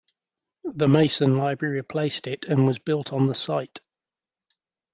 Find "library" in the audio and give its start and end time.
1.37-1.75